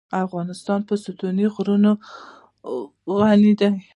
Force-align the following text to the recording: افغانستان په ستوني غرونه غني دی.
افغانستان 0.25 0.79
په 0.87 0.93
ستوني 1.03 1.45
غرونه 1.53 1.91
غني 3.19 3.53
دی. 3.59 3.71